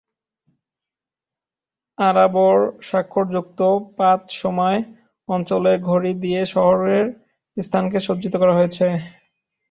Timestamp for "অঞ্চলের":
5.29-5.77